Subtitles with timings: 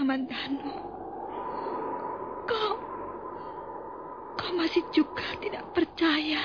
[0.00, 0.74] Kakang Kamandano.
[2.48, 2.74] Kau...
[4.40, 6.40] Kau masih juga tidak percaya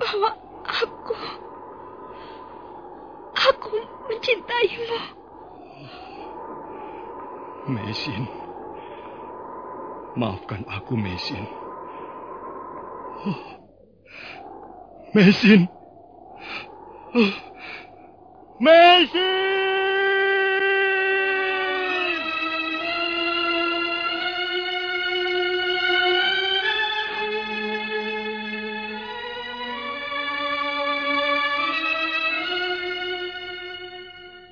[0.00, 0.32] bahwa
[0.64, 1.16] aku...
[3.36, 3.76] Aku
[4.08, 5.00] mencintaimu.
[7.68, 8.24] Mesin.
[10.16, 11.44] Maafkan aku, Mesin.
[13.28, 13.40] Oh.
[15.12, 15.68] Mesin.
[17.12, 17.32] Oh.
[18.64, 19.73] Mesin!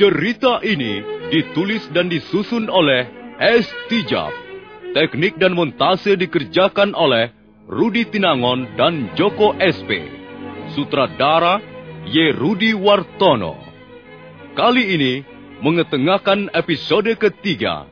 [0.00, 3.04] Cerita ini ditulis dan disusun oleh
[3.36, 3.68] S.
[3.92, 4.32] Tijab.
[4.96, 7.28] Teknik dan montase dikerjakan oleh
[7.68, 10.08] Rudi Tinangon dan Joko SP.
[10.72, 11.60] Sutradara
[12.08, 12.32] Y.
[12.32, 13.60] Rudi Wartono.
[14.56, 15.20] Kali ini
[15.60, 17.84] mengetengahkan episode ketiga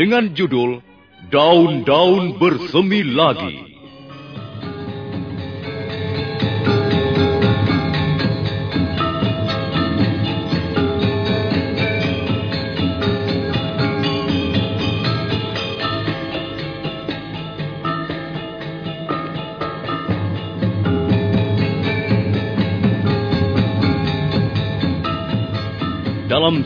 [0.00, 0.80] dengan judul
[1.28, 3.71] Daun-daun bersemi lagi.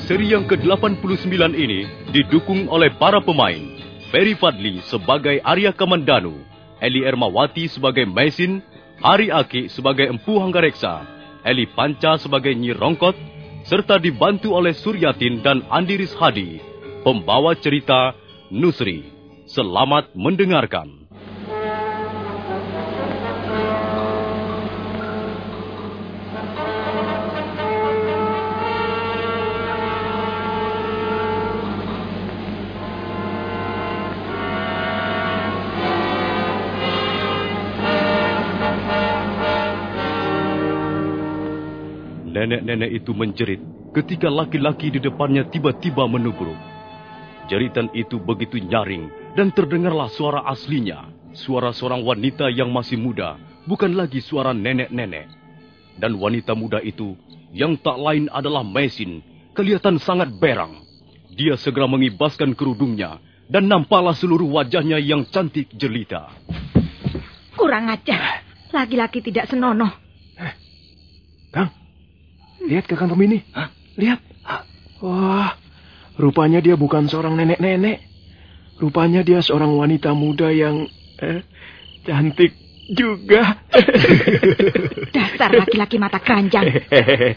[0.06, 1.82] Seri yang ke-89 ini
[2.14, 3.58] didukung oleh para pemain.
[4.14, 6.46] Ferry Fadli sebagai Arya Kamandanu,
[6.78, 8.62] Eli Ermawati sebagai Mesin,
[9.02, 11.02] Hari Aki sebagai Empu Hanggareksa,
[11.42, 13.18] Eli Panca sebagai Nyi Rongkot,
[13.66, 16.62] serta dibantu oleh Suryatin dan Andiris Hadi,
[17.02, 18.14] pembawa cerita
[18.54, 19.10] Nusri.
[19.50, 21.05] Selamat mendengarkan.
[42.46, 43.58] Nenek-nenek itu menjerit
[43.90, 46.54] ketika laki-laki di depannya tiba-tiba menubruk.
[47.50, 51.10] Jeritan itu begitu nyaring dan terdengarlah suara aslinya.
[51.34, 53.34] Suara seorang wanita yang masih muda,
[53.66, 55.26] bukan lagi suara nenek-nenek.
[55.98, 57.18] Dan wanita muda itu
[57.50, 60.86] yang tak lain adalah Mesin, kelihatan sangat berang.
[61.34, 63.18] Dia segera mengibaskan kerudungnya
[63.50, 66.30] dan nampaklah seluruh wajahnya yang cantik jelita.
[67.58, 68.46] Kurang ajar.
[68.70, 69.90] Laki-laki tidak senonoh.
[71.50, 71.74] Kang,
[72.64, 73.44] lihat kakang Tomini.
[73.52, 73.68] Hah?
[74.00, 74.20] Lihat.
[75.04, 75.52] Wah,
[76.16, 78.00] rupanya dia bukan seorang nenek-nenek.
[78.80, 80.88] Rupanya dia seorang wanita muda yang
[81.20, 81.44] eh,
[82.04, 82.52] cantik
[82.92, 83.60] juga.
[85.16, 86.64] Dasar laki-laki mata keranjang.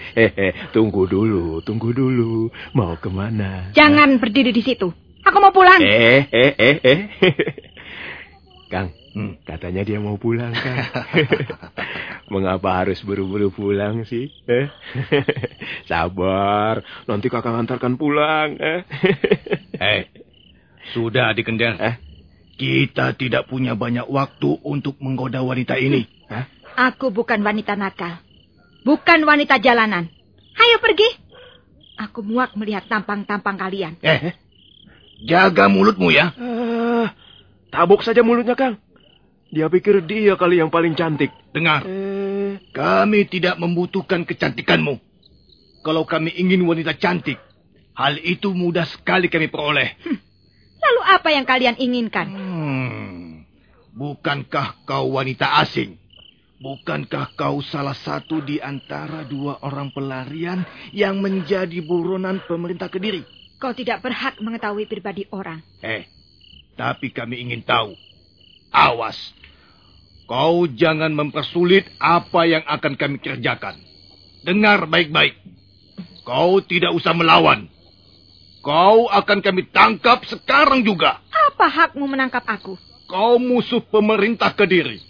[0.75, 2.48] tunggu dulu, tunggu dulu.
[2.75, 3.71] Mau ke mana?
[3.75, 4.88] Jangan berdiri di situ.
[5.24, 5.83] Aku mau pulang.
[5.83, 7.00] Eh, eh, eh, eh.
[8.69, 10.77] Kang, hmm, katanya dia mau pulang, Kang.
[12.33, 14.30] Mengapa harus buru-buru pulang sih?
[14.45, 14.69] Eh?
[15.89, 18.62] Sabar, nanti kakak antarkan pulang.
[18.62, 18.86] Eh?
[19.74, 20.00] Hei,
[20.94, 21.81] sudah di Gender.
[21.81, 21.98] Eh?
[22.62, 26.06] Kita tidak punya banyak waktu untuk menggoda wanita ini.
[26.30, 26.45] Hah?
[26.94, 28.21] Aku bukan wanita nakal.
[28.86, 30.13] Bukan wanita jalanan.
[30.54, 31.10] Ayo pergi.
[31.98, 33.98] Aku muak melihat tampang-tampang kalian.
[34.06, 34.38] Eh,
[35.25, 36.31] jaga mulutmu ya.
[36.38, 37.18] Ah,
[37.69, 38.77] tabuk saja mulutnya, Kang.
[39.50, 41.33] Dia pikir dia kali yang paling cantik.
[41.50, 45.01] Dengar, Eh, kami tidak membutuhkan kecantikanmu.
[45.81, 47.42] Kalau kami ingin wanita cantik,
[47.98, 49.98] hal itu mudah sekali kami peroleh.
[50.80, 52.27] Lalu apa yang kalian inginkan?
[52.30, 53.50] Hmm,
[53.98, 55.98] bukankah kau wanita asing?
[56.60, 63.24] Bukankah kau salah satu di antara dua orang pelarian yang menjadi buronan pemerintah Kediri?
[63.57, 65.63] Kau tidak berhak mengetahui pribadi orang.
[65.80, 66.04] Eh,
[66.80, 67.92] tapi kami ingin tahu.
[68.72, 69.20] Awas.
[70.24, 73.76] Kau jangan mempersulit apa yang akan kami kerjakan.
[74.48, 75.36] Dengar baik-baik.
[76.24, 77.68] Kau tidak usah melawan.
[78.64, 81.20] Kau akan kami tangkap sekarang juga.
[81.52, 82.80] Apa hakmu menangkap aku?
[83.12, 85.04] Kau musuh pemerintah Kediri.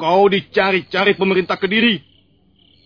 [0.00, 2.00] Kau dicari-cari pemerintah Kediri.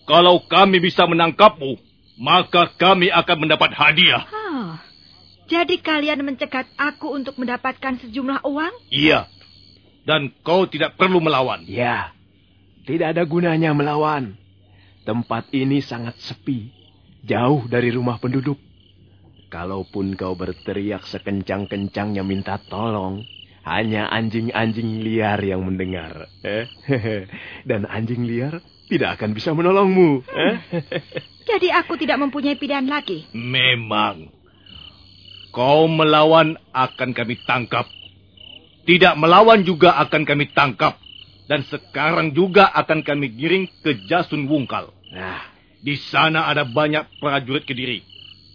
[0.08, 1.78] Kalau kami bisa menangkapmu,
[2.18, 4.39] maka kami akan mendapat hadiah.
[5.50, 8.70] Jadi kalian mencegat aku untuk mendapatkan sejumlah uang?
[8.94, 9.26] Iya.
[10.06, 11.66] Dan kau tidak perlu melawan.
[11.66, 12.14] ya,
[12.86, 14.38] tidak ada gunanya melawan.
[15.02, 16.70] Tempat ini sangat sepi,
[17.26, 18.56] jauh dari rumah penduduk.
[19.50, 23.26] Kalaupun kau berteriak sekencang-kencangnya minta tolong,
[23.66, 26.30] hanya anjing-anjing liar yang mendengar.
[26.46, 26.70] Eh?
[27.68, 30.22] Dan anjing liar tidak akan bisa menolongmu.
[30.30, 30.56] Eh?
[31.50, 33.26] Jadi aku tidak mempunyai pilihan lagi.
[33.34, 34.39] Memang.
[35.50, 37.86] Kau melawan akan kami tangkap.
[38.86, 40.98] Tidak melawan juga akan kami tangkap.
[41.50, 44.94] Dan sekarang juga akan kami giring ke Jasun Wungkal.
[45.10, 45.42] Nah,
[45.82, 48.06] Di sana ada banyak prajurit Kediri.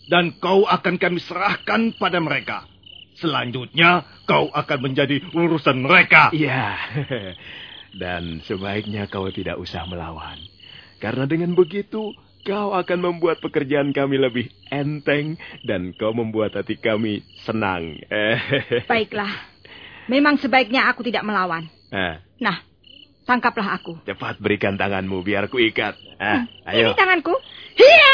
[0.08, 2.64] Dan kau akan kami serahkan pada mereka.
[3.20, 6.32] Selanjutnya, kau akan menjadi urusan mereka.
[6.32, 6.76] iya.
[7.96, 10.36] Dan sebaiknya kau tidak usah melawan.
[11.00, 12.12] Karena dengan begitu,
[12.46, 17.98] kau akan membuat pekerjaan kami lebih enteng dan kau membuat hati kami senang.
[18.06, 18.38] Eh.
[18.92, 19.30] Baiklah.
[20.06, 21.66] Memang sebaiknya aku tidak melawan.
[21.90, 22.58] Nah, Nah,
[23.26, 23.98] tangkaplah aku.
[24.06, 25.98] cepat berikan tanganmu biar ku ikat.
[26.16, 26.88] Ah, Ini ayo.
[26.94, 27.34] tanganku.
[27.74, 28.12] Hiya!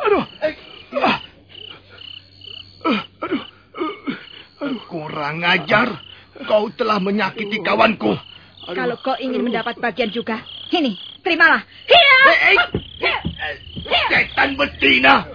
[0.00, 0.24] Aduh.
[4.86, 5.88] Kurang ajar.
[6.40, 8.16] Kau telah menyakiti kawanku.
[8.66, 10.40] Kalau kau ingin mendapat bagian juga,
[10.70, 10.92] ini,
[11.26, 11.62] terimalah.
[11.90, 12.18] Hiya!
[14.10, 15.26] Setan betina.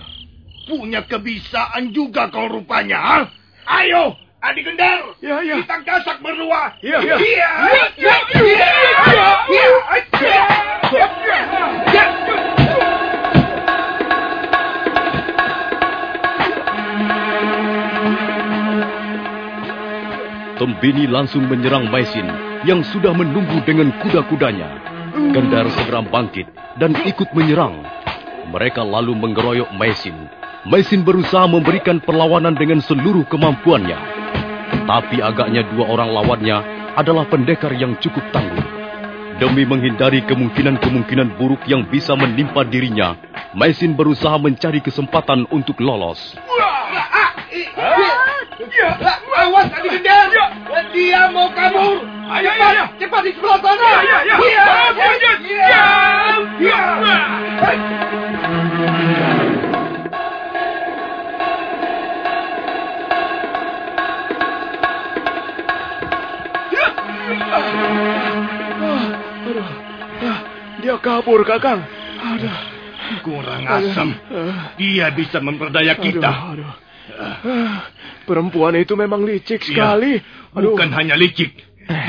[0.65, 3.17] Punya kebisaan juga kau rupanya, ha?
[3.81, 5.13] Ayo, adik gendar.
[5.21, 5.61] Ya, ya.
[5.61, 6.73] Kita gasak berdua.
[6.81, 7.15] Ya, ya.
[7.21, 7.51] Iya.
[8.01, 8.15] Iya.
[8.41, 8.67] Iya.
[9.51, 9.69] Iya.
[10.25, 10.45] Iya.
[20.55, 22.25] Tembini langsung menyerang Maisin
[22.63, 24.94] yang sudah menunggu dengan kuda-kudanya.
[25.15, 26.43] Gendar segera bangkit
[26.75, 27.87] dan ikut menyerang.
[28.51, 30.27] Mereka lalu mengeroyok Maisin.
[30.67, 33.95] Maisin berusaha memberikan perlawanan dengan seluruh kemampuannya.
[34.83, 36.57] Tapi agaknya dua orang lawannya
[36.99, 38.67] adalah pendekar yang cukup tangguh.
[39.39, 43.15] Demi menghindari kemungkinan-kemungkinan buruk yang bisa menimpa dirinya,
[43.55, 46.35] Maisin berusaha mencari kesempatan untuk lolos.
[49.35, 50.49] Awas adik gendar.
[50.93, 52.03] Dia mau kabur.
[52.25, 53.89] Ayo, ayo, cepat di sebelah sana.
[54.01, 54.35] Iya, iya.
[54.41, 54.63] Iya.
[55.45, 55.85] Iya.
[56.57, 56.79] Iya.
[70.25, 70.39] Ah,
[70.81, 71.81] Dia kabur, Kakang.
[72.21, 72.57] Aduh.
[73.21, 74.09] Kurang asam.
[74.77, 76.29] Dia bisa memperdaya kita.
[76.53, 76.73] Aduh,
[77.21, 77.79] aduh.
[78.25, 79.69] Perempuan itu memang licik Iya.
[79.69, 80.17] sekali.
[80.51, 80.73] Aduh.
[80.73, 81.53] Bukan hanya licik.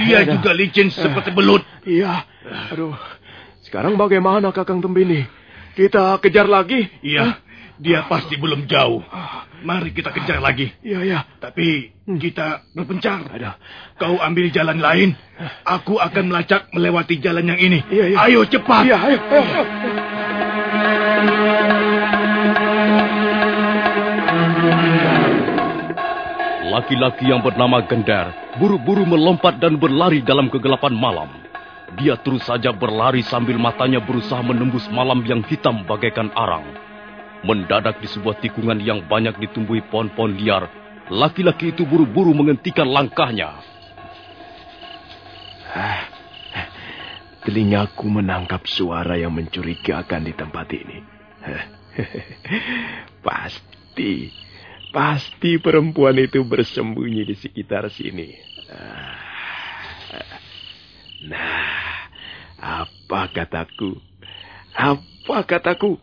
[0.09, 0.41] Dia Aduh.
[0.41, 1.61] juga licin seperti belut.
[1.85, 2.25] Iya.
[2.73, 2.97] Aduh.
[3.61, 5.27] Sekarang bagaimana Kakang Tembini?
[5.77, 6.89] Kita kejar lagi?
[7.05, 7.37] Iya,
[7.77, 9.05] dia pasti belum jauh.
[9.61, 10.73] Mari kita kejar lagi.
[10.81, 11.21] Iya, iya.
[11.37, 13.29] Tapi kita berpencar.
[13.29, 13.53] Aduh.
[14.01, 15.13] Kau ambil jalan lain.
[15.69, 17.85] Aku akan melacak melewati jalan yang ini.
[17.93, 18.19] Iya, iya.
[18.25, 18.89] Ayo cepat.
[18.89, 19.43] Iya, ayo, ayo.
[19.45, 19.65] ayo.
[26.77, 31.33] Laki-laki yang bernama Gendar buru-buru melompat dan berlari dalam kegelapan malam.
[31.97, 36.69] Dia terus saja berlari sambil matanya berusaha menembus malam yang hitam bagaikan arang.
[37.49, 40.69] Mendadak di sebuah tikungan yang banyak ditumbuhi pohon-pohon liar,
[41.09, 43.57] laki-laki itu buru-buru menghentikan langkahnya.
[45.73, 46.05] Ah,
[47.41, 50.99] telingaku menangkap suara yang mencurigakan di tempat ini.
[53.25, 54.29] pasti,
[54.97, 58.33] pasti perempuan itu bersembunyi di sekitar sini.
[61.29, 62.09] Nah,
[62.57, 64.01] apa kataku?
[64.73, 66.01] Apa kataku?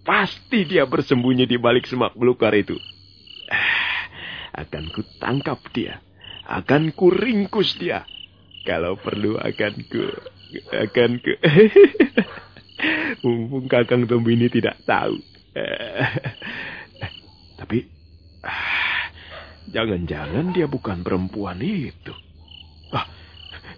[0.00, 2.80] Pasti dia bersembunyi di balik semak belukar itu.
[4.56, 6.00] Akan ku tangkap dia.
[6.48, 8.08] Akan ku ringkus dia.
[8.64, 10.02] Kalau perlu akan ku...
[10.72, 11.32] Akan ku...
[13.22, 15.20] Mumpung Kakang Tombi ini tidak tahu.
[17.60, 18.00] Tapi...
[19.70, 22.14] Jangan-jangan dia bukan perempuan itu.
[22.90, 23.06] Ah,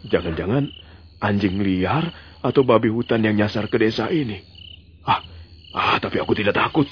[0.09, 0.73] jangan-jangan
[1.21, 2.09] anjing liar
[2.41, 4.41] atau babi hutan yang nyasar ke desa ini.
[5.05, 5.21] Ah,
[5.77, 6.89] ah tapi aku tidak takut.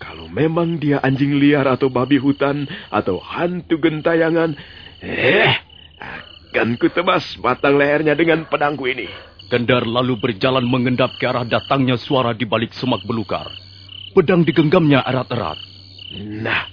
[0.00, 4.58] Kalau memang dia anjing liar atau babi hutan atau hantu gentayangan,
[4.98, 5.54] eh,
[6.50, 9.06] akan kutebas batang lehernya dengan pedangku ini.
[9.46, 13.46] Kendar lalu berjalan mengendap ke arah datangnya suara di balik semak belukar.
[14.18, 15.58] Pedang digenggamnya erat-erat.
[16.42, 16.66] Nah,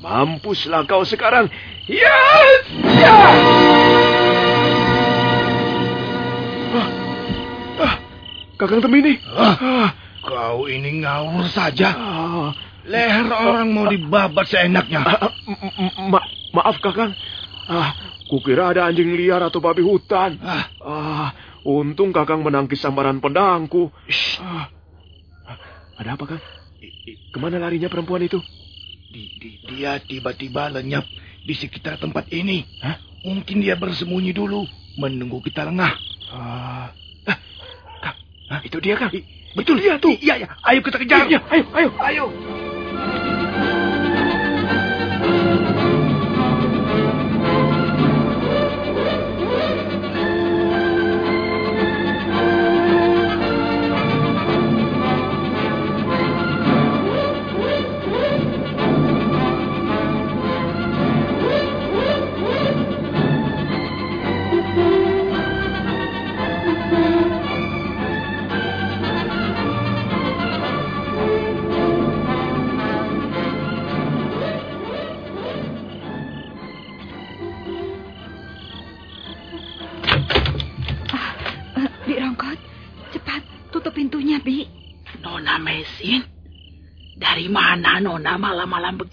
[0.00, 1.48] mampuslah kau sekarang.
[1.86, 2.18] Ya!
[2.96, 3.16] Ya!
[6.76, 6.88] Ah,
[7.80, 7.94] ah,
[8.58, 9.20] Kakang Temini.
[9.30, 9.88] Ah, ah,
[10.24, 11.94] kau ini ngawur saja.
[11.94, 12.50] Ah,
[12.86, 15.02] Leher orang mau dibabat seenaknya.
[15.02, 15.32] Ah,
[16.06, 16.20] ma
[16.54, 17.14] maaf, Kakang.
[17.66, 17.94] Ah,
[18.30, 20.38] kukira ada anjing liar atau babi hutan.
[20.42, 21.30] Ah, ah
[21.66, 23.90] untung Kakang menangkis sambaran pedangku.
[24.38, 24.70] Ah,
[25.98, 26.42] ada apa, Kang?
[27.32, 28.38] Ke mana larinya perempuan itu?
[29.16, 31.08] Di, di, dia tiba-tiba lenyap
[31.40, 32.68] di sekitar tempat ini.
[32.84, 33.00] Hah?
[33.24, 34.68] Mungkin dia bersembunyi dulu,
[35.00, 35.96] menunggu kita lengah.
[36.28, 36.92] Ah,
[38.52, 39.08] ah, itu dia, Kang.
[39.56, 40.12] Betul dia tuh.
[40.20, 40.48] Iya, iya.
[40.60, 41.32] Ayo kita kejar.
[41.32, 42.24] Iya, ayo, ayo, ayo.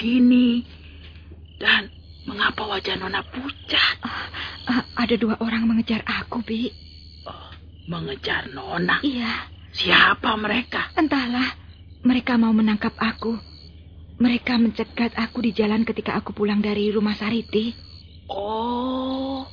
[0.03, 0.67] Begini?
[1.55, 1.87] Dan
[2.27, 3.95] mengapa wajah Nona pucat?
[4.03, 4.27] Uh,
[4.67, 6.67] uh, ada dua orang mengejar aku, Bi.
[7.23, 7.47] Oh,
[7.87, 8.99] mengejar Nona?
[8.99, 9.47] Iya.
[9.71, 10.91] Siapa mereka?
[10.99, 11.55] Entahlah.
[12.03, 13.39] Mereka mau menangkap aku.
[14.19, 17.71] Mereka mencegat aku di jalan ketika aku pulang dari rumah Sariti.
[18.27, 19.47] Oh,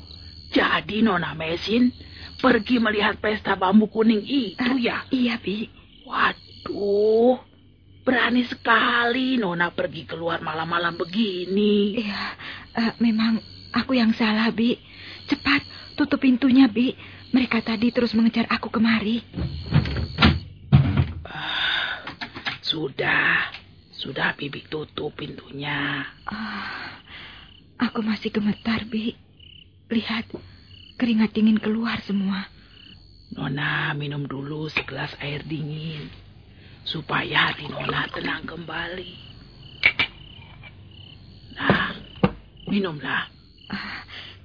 [0.50, 1.94] jadi Nona Mesin
[2.42, 5.06] pergi melihat pesta bambu kuning itu uh, ya?
[5.14, 5.70] Iya, Bi.
[6.10, 7.38] Waduh,
[8.00, 12.00] Berani sekali Nona pergi keluar malam-malam begini.
[12.00, 12.24] Iya,
[12.72, 13.36] uh, memang
[13.76, 14.80] aku yang salah, Bi.
[15.28, 15.60] Cepat,
[16.00, 16.96] tutup pintunya, Bi.
[17.30, 19.20] Mereka tadi terus mengejar aku kemari.
[21.28, 21.96] Uh,
[22.64, 23.52] sudah,
[23.92, 26.00] sudah Bibi tutup pintunya.
[26.24, 27.04] Uh,
[27.76, 29.12] aku masih gemetar, Bi.
[29.92, 30.24] Lihat,
[30.96, 32.48] keringat dingin keluar semua.
[33.36, 36.29] Nona minum dulu segelas air dingin
[36.84, 39.12] supaya hati Nona tenang kembali.
[41.56, 41.92] Nah,
[42.70, 43.40] minumlah.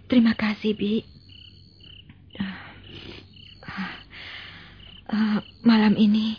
[0.05, 1.01] Terima kasih, Bi.
[2.37, 3.97] Uh,
[5.09, 6.37] uh, malam ini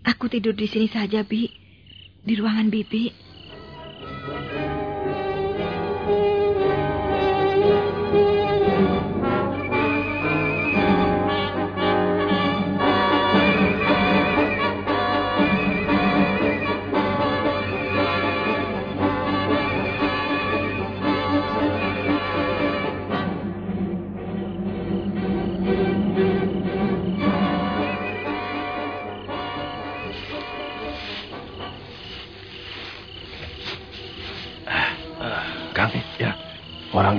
[0.00, 1.44] aku tidur di sini saja, Bi.
[2.24, 3.25] Di ruangan Bibi.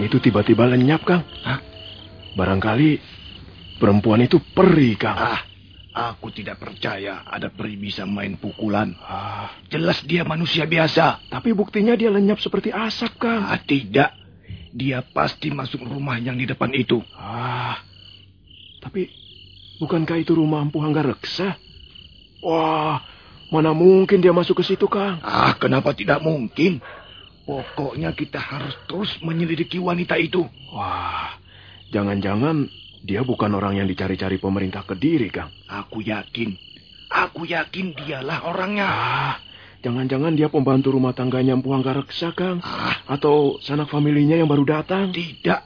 [0.07, 1.23] Itu tiba-tiba lenyap, Kang.
[1.43, 1.59] Hah?
[2.33, 2.97] Barangkali
[3.77, 5.19] perempuan itu peri, Kang.
[5.19, 5.41] Ah,
[6.11, 8.95] aku tidak percaya ada peri bisa main pukulan.
[9.03, 9.51] Ah.
[9.67, 11.27] Jelas dia manusia biasa.
[11.27, 13.43] Tapi buktinya dia lenyap seperti asap, Kang.
[13.43, 14.15] Ah, tidak.
[14.71, 17.03] Dia pasti masuk rumah yang di depan itu.
[17.17, 17.81] Ah,
[18.79, 19.09] tapi
[19.81, 21.57] bukankah itu rumah Empu Hangga Reksa?
[22.45, 23.01] Wah,
[23.49, 25.17] mana mungkin dia masuk ke situ, Kang?
[25.25, 26.79] Ah, kenapa tidak mungkin?
[27.47, 30.43] Pokoknya kita harus terus menyelidiki wanita itu.
[30.75, 31.39] Wah,
[31.95, 32.67] jangan-jangan
[33.07, 35.47] Dia bukan orang yang dicari-cari pemerintah Kediri, Kang.
[35.71, 36.59] Aku yakin.
[37.07, 38.83] Aku yakin dialah orangnya.
[38.83, 39.35] Ah,
[39.79, 42.59] jangan-jangan dia pembantu rumah tangganya Empu Anggareksa, Kang.
[42.59, 45.15] Ah, Atau sanak familinya yang baru datang.
[45.15, 45.63] tidak.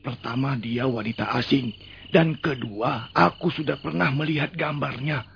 [0.00, 1.76] Pertama, dia wanita asing.
[2.08, 5.26] Dan kedua, aku sudah pernah melihat gambarnya.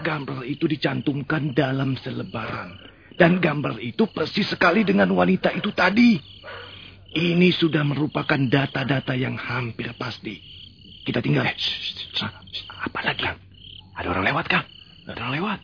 [0.00, 2.91] Gambar itu dicantumkan dalam selebaran.
[3.22, 6.18] Dan gambar itu persis sekali dengan wanita itu tadi.
[7.14, 10.42] Ini sudah merupakan data-data yang hampir pasti.
[11.06, 11.46] Kita tinggal.
[11.46, 11.54] Eh,
[12.66, 13.30] apa lagi?
[13.94, 14.66] Ada orang lewat, Kang.
[15.06, 15.58] Ada orang lewat.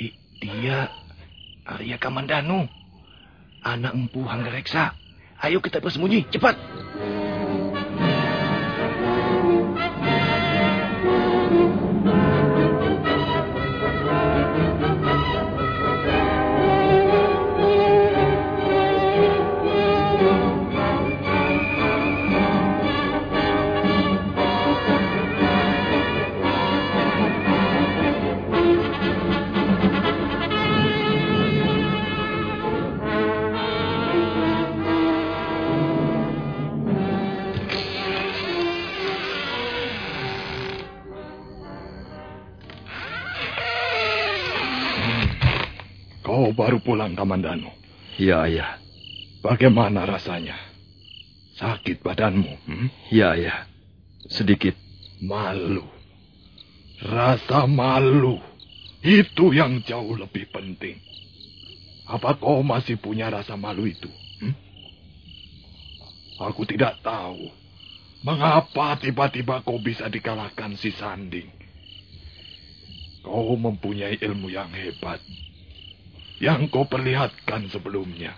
[0.00, 0.88] I- dia
[1.68, 2.64] Arya Kamandanu.
[3.60, 4.96] Anak empu Hanggareksa.
[5.44, 6.56] Ayo kita bersembunyi, cepat.
[46.56, 47.68] Baru pulang, Kamandanu.
[48.16, 48.80] Ya, ayah.
[49.44, 50.56] Bagaimana rasanya?
[51.60, 52.52] Sakit badanmu?
[52.64, 52.88] Hmm?
[53.12, 53.68] Ya, ayah.
[54.32, 54.74] Sedikit.
[55.20, 55.84] Malu.
[57.04, 58.40] Rasa malu.
[59.04, 60.98] Itu yang jauh lebih penting.
[62.08, 64.08] Apa kau masih punya rasa malu itu?
[64.40, 64.54] Hmm?
[66.50, 67.52] Aku tidak tahu.
[68.24, 71.46] Mengapa tiba-tiba kau bisa dikalahkan si Sanding?
[73.22, 75.20] Kau mempunyai ilmu yang hebat.
[76.36, 78.36] Yang kau perlihatkan sebelumnya.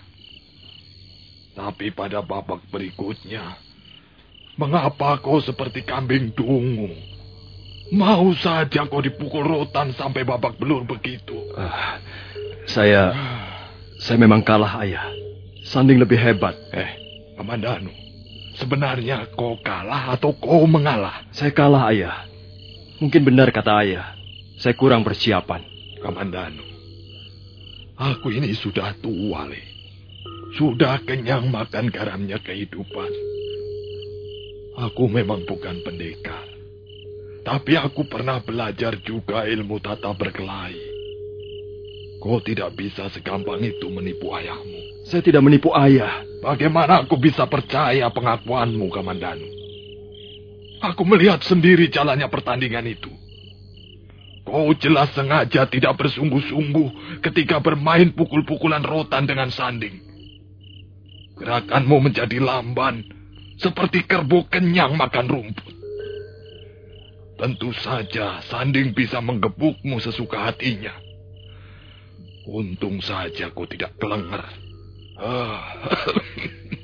[1.59, 3.59] Tapi pada babak berikutnya,
[4.55, 6.95] mengapa kau seperti kambing dungu?
[7.91, 11.35] Mau saja kau dipukul rotan sampai babak belur begitu.
[11.59, 11.99] Ah,
[12.71, 13.11] saya...
[13.99, 15.11] Saya memang kalah, ayah.
[15.67, 16.55] Sanding lebih hebat.
[16.71, 16.91] Eh,
[17.35, 17.91] Kamandanu,
[18.55, 21.27] sebenarnya kau kalah atau kau mengalah?
[21.35, 22.23] Saya kalah, ayah.
[23.03, 24.15] Mungkin benar kata ayah.
[24.63, 25.67] Saya kurang persiapan.
[25.99, 26.63] Kamandanu,
[27.99, 29.63] aku ini sudah tua, Le.
[30.57, 33.11] Sudah kenyang makan garamnya kehidupan.
[34.79, 36.47] Aku memang bukan pendekar.
[37.45, 40.97] Tapi aku pernah belajar juga ilmu tata berkelahi.
[42.19, 45.07] Kau tidak bisa segampang itu menipu ayahmu.
[45.07, 46.23] Saya tidak menipu ayah.
[46.43, 49.47] Bagaimana aku bisa percaya pengakuanmu, Kamandanu?
[50.79, 53.11] Aku melihat sendiri jalannya pertandingan itu.
[54.49, 60.01] Kau jelas sengaja tidak bersungguh-sungguh ketika bermain pukul-pukulan rotan dengan sanding.
[61.37, 63.05] Gerakanmu menjadi lamban,
[63.61, 65.75] seperti kerbau kenyang makan rumput.
[67.37, 70.97] Tentu saja sanding bisa menggebukmu sesuka hatinya.
[72.49, 74.49] Untung saja kau tidak kelenger.
[75.21, 75.61] Ah.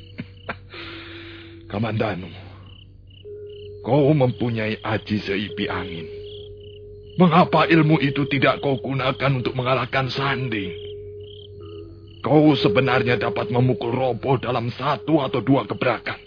[1.73, 2.29] Kamandanu,
[3.81, 6.24] kau mempunyai aji seipi angin.
[7.15, 10.75] Mengapa ilmu itu tidak kau gunakan untuk mengalahkan Sanding?
[12.25, 16.19] Kau sebenarnya dapat memukul roboh dalam satu atau dua gebrakan.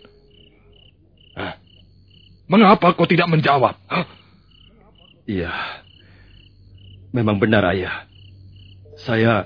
[1.36, 1.60] Hah?
[2.48, 3.76] Mengapa kau tidak menjawab?
[5.28, 5.52] Iya.
[7.12, 8.08] Memang benar, ayah.
[8.96, 9.44] Saya...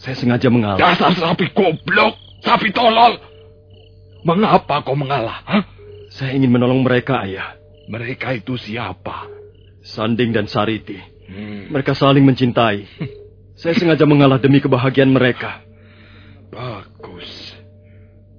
[0.00, 0.80] Saya sengaja mengalah.
[0.80, 3.20] Dasar sapi goblok, sapi tolol.
[4.24, 5.44] Mengapa kau mengalah?
[5.44, 5.64] Hah?
[6.08, 7.56] Saya ingin menolong mereka, ayah.
[7.92, 9.35] Mereka itu siapa?
[9.86, 10.98] Sanding dan Sariti.
[11.30, 11.70] Hmm.
[11.70, 12.86] Mereka saling mencintai.
[13.60, 15.62] Saya sengaja mengalah demi kebahagiaan mereka.
[16.50, 17.54] Bagus.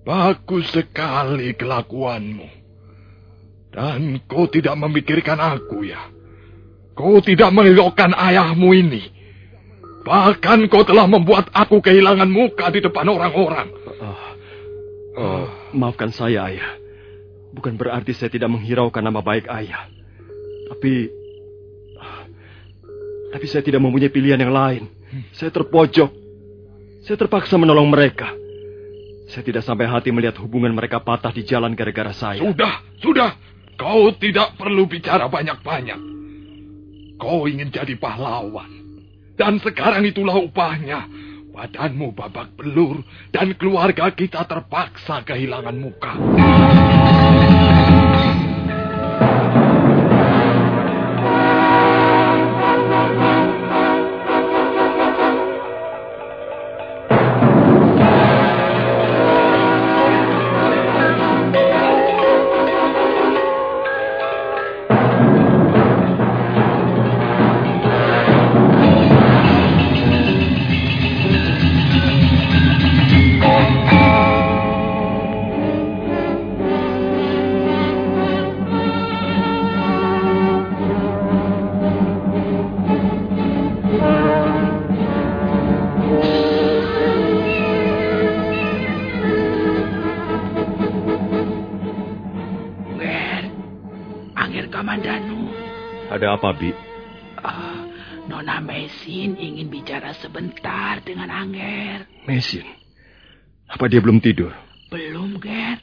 [0.04, 2.48] Bagus sekali kelakuanmu.
[3.72, 6.00] Dan kau tidak memikirkan aku ya.
[6.94, 9.04] Kau tidak mengelokkan ayahmu ini.
[10.06, 13.68] Bahkan kau telah membuat aku kehilangan muka di depan orang-orang.
[14.00, 14.22] Oh,
[15.20, 16.80] oh, maafkan saya, ayah.
[17.52, 19.90] Bukan berarti saya tidak menghiraukan nama baik ayah.
[20.72, 21.17] Tapi...
[23.28, 24.88] Tapi saya tidak mempunyai pilihan yang lain.
[25.36, 26.12] Saya terpojok.
[27.04, 28.32] Saya terpaksa menolong mereka.
[29.28, 32.40] Saya tidak sampai hati melihat hubungan mereka patah di jalan gara-gara saya.
[32.40, 33.32] Sudah, sudah.
[33.78, 36.00] Kau tidak perlu bicara banyak-banyak.
[37.20, 38.72] Kau ingin jadi pahlawan.
[39.38, 41.06] Dan sekarang itulah upahnya.
[41.58, 43.02] Badanmu babak belur
[43.34, 46.14] dan keluarga kita terpaksa kehilangan muka.
[96.38, 96.70] Apa, Bi?
[97.42, 97.82] Ah,
[98.30, 102.06] Nona Mesin ingin bicara sebentar dengan Angger.
[102.30, 102.66] Mesin?
[103.66, 104.54] Apa dia belum tidur?
[104.94, 105.82] Belum, Ger.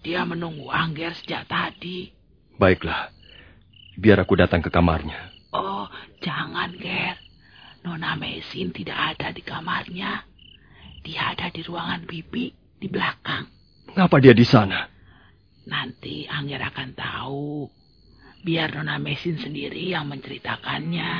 [0.00, 2.08] Dia menunggu Angger sejak tadi.
[2.56, 3.12] Baiklah.
[4.00, 5.30] Biar aku datang ke kamarnya.
[5.52, 5.84] Oh,
[6.24, 7.20] jangan, Ger.
[7.84, 10.24] Nona Mesin tidak ada di kamarnya.
[11.04, 13.46] Dia ada di ruangan Bibi di belakang.
[13.94, 14.88] Ngapa dia di sana?
[15.70, 17.70] Nanti Angger akan tahu.
[18.44, 21.10] Biar Nona Mesin sendiri yang menceritakannya.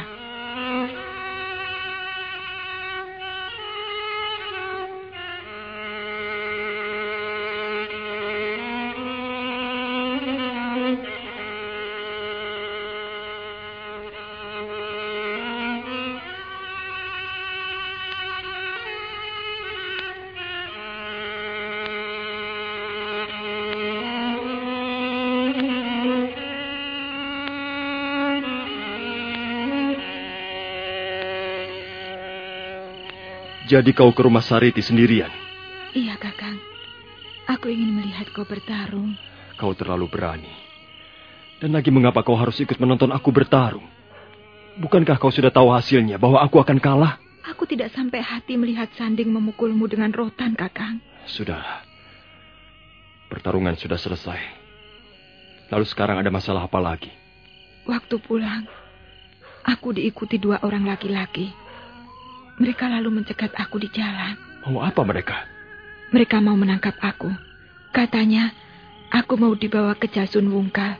[33.77, 35.29] Jadi kau ke rumah Sariti sendirian?
[35.93, 36.57] Iya, Kakang.
[37.45, 39.13] Aku ingin melihat kau bertarung.
[39.61, 40.49] Kau terlalu berani.
[41.61, 43.85] Dan lagi mengapa kau harus ikut menonton aku bertarung?
[44.81, 47.21] Bukankah kau sudah tahu hasilnya bahwa aku akan kalah?
[47.53, 51.05] Aku tidak sampai hati melihat Sanding memukulmu dengan rotan, Kakang.
[51.29, 51.85] Sudah.
[53.29, 54.41] Pertarungan sudah selesai.
[55.69, 57.13] Lalu sekarang ada masalah apa lagi?
[57.85, 58.65] Waktu pulang,
[59.69, 61.66] aku diikuti dua orang laki-laki.
[62.57, 64.33] Mereka lalu mencegat aku di jalan.
[64.65, 65.45] Mau apa mereka?
[66.09, 67.29] Mereka mau menangkap aku.
[67.93, 68.49] Katanya,
[69.13, 70.97] aku mau dibawa ke Jasun Wungkal.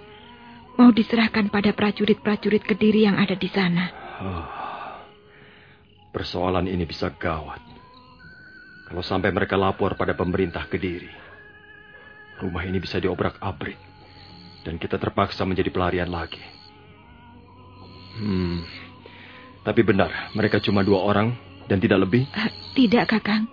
[0.77, 3.89] Mau diserahkan pada prajurit-prajurit Kediri yang ada di sana.
[4.21, 4.45] Oh,
[6.13, 7.65] persoalan ini bisa gawat.
[8.87, 11.09] Kalau sampai mereka lapor pada pemerintah Kediri,
[12.45, 13.81] rumah ini bisa diobrak-abrik.
[14.69, 16.43] Dan kita terpaksa menjadi pelarian lagi.
[18.21, 18.67] Hmm,
[19.65, 22.27] tapi benar, mereka cuma dua orang dan tidak lebih?
[22.33, 23.47] Uh, tidak, Kakang.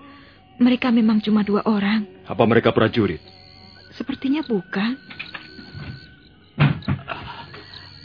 [0.62, 2.06] Mereka memang cuma dua orang.
[2.30, 3.20] Apa mereka prajurit?
[3.94, 4.98] Sepertinya bukan.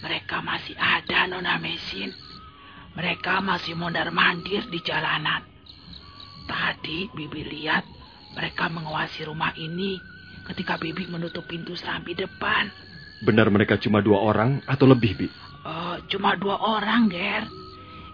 [0.05, 2.12] mereka masih ada, Nona Mesin.
[2.97, 5.44] Mereka masih mondar-mandir di jalanan.
[6.49, 7.85] Tadi Bibi lihat
[8.33, 10.01] mereka menguasai rumah ini
[10.49, 12.73] ketika Bibi menutup pintu serambi depan.
[13.23, 15.29] Benar mereka cuma dua orang atau lebih, Bi?
[15.62, 17.44] Uh, cuma dua orang, Ger.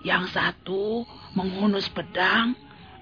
[0.05, 2.53] Yang satu menghunus pedang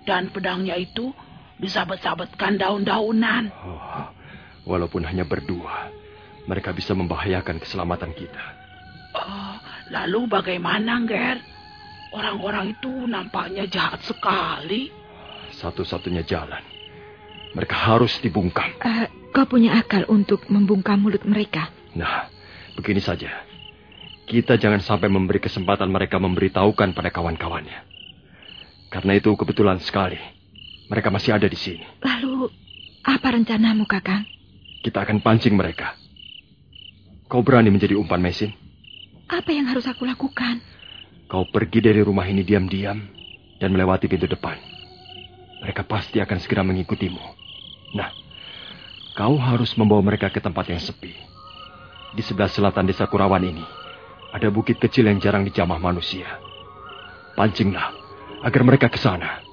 [0.07, 1.11] dan pedangnya itu
[1.59, 3.51] disabet-sabetkan daun-daunan.
[3.63, 4.07] Oh,
[4.67, 5.91] walaupun hanya berdua,
[6.47, 8.45] mereka bisa membahayakan keselamatan kita.
[9.19, 9.55] Oh,
[9.91, 11.39] lalu bagaimana, Ger?
[12.13, 14.93] Orang-orang itu nampaknya jahat sekali.
[15.59, 16.61] Satu-satunya jalan.
[17.53, 18.69] Mereka harus dibungkam.
[18.81, 21.69] Uh, kau punya akal untuk membungkam mulut mereka?
[21.93, 22.29] Nah,
[22.77, 23.52] begini saja.
[24.33, 27.85] Kita jangan sampai memberi kesempatan mereka memberitahukan pada kawan-kawannya.
[28.89, 30.17] Karena itu kebetulan sekali.
[30.89, 31.85] Mereka masih ada di sini.
[32.01, 32.49] Lalu,
[33.05, 34.25] apa rencanamu, Kakang?
[34.81, 36.01] Kita akan pancing mereka.
[37.29, 38.57] Kau berani menjadi umpan mesin?
[39.29, 40.65] Apa yang harus aku lakukan?
[41.29, 43.05] Kau pergi dari rumah ini diam-diam
[43.61, 44.57] dan melewati pintu depan.
[45.61, 47.25] Mereka pasti akan segera mengikutimu.
[48.01, 48.09] Nah,
[49.13, 51.13] kau harus membawa mereka ke tempat yang sepi.
[52.17, 53.65] Di sebelah selatan desa Kurawan ini,
[54.33, 56.41] ada bukit kecil yang jarang dijamah manusia.
[57.37, 57.93] Pancinglah,
[58.43, 59.45] agar mereka ke sana.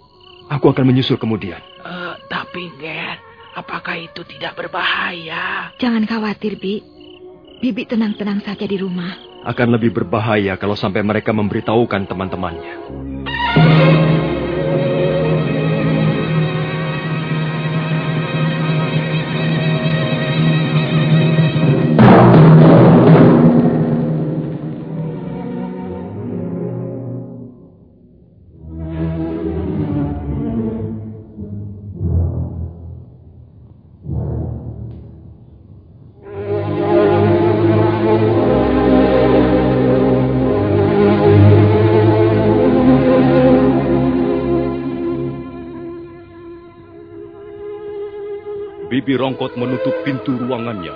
[0.50, 1.62] Aku akan menyusul kemudian.
[1.84, 3.22] Uh, tapi, Ger,
[3.54, 5.76] apakah itu tidak berbahaya?
[5.78, 6.82] Jangan khawatir, Bi.
[7.60, 9.14] Bibi tenang-tenang saja di rumah.
[9.44, 12.76] Akan lebih berbahaya kalau sampai mereka memberitahukan teman-temannya.
[49.30, 50.90] Bibi Rongkot menutup pintu ruangannya.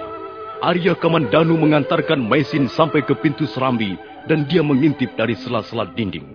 [0.65, 3.93] Arya Kamandanu mengantarkan Mesin sampai ke pintu serambi
[4.26, 6.26] dan dia mengintip dari sela-sela dinding.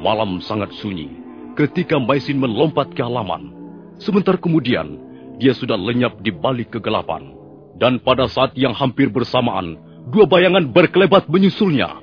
[0.00, 1.12] Malam sangat sunyi
[1.52, 3.52] ketika Maisin melompat ke halaman.
[4.00, 4.96] Sebentar kemudian,
[5.36, 7.39] dia sudah lenyap di balik kegelapan.
[7.80, 9.80] Dan pada saat yang hampir bersamaan,
[10.12, 11.96] dua bayangan berkelebat menyusulnya.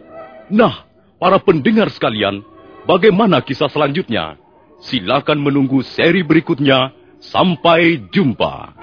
[0.49, 0.89] Nah,
[1.21, 2.41] para pendengar sekalian,
[2.89, 4.41] bagaimana kisah selanjutnya?
[4.81, 6.97] Silakan menunggu seri berikutnya.
[7.17, 8.76] Sampai jumpa.